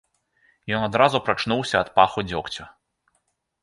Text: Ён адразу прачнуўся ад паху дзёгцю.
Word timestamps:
Ён 0.77 0.81
адразу 0.87 1.23
прачнуўся 1.29 1.75
ад 1.83 1.95
паху 2.01 2.19
дзёгцю. 2.31 2.63